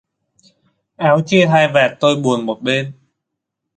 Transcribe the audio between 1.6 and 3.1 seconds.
vạt tôi buồn một bên!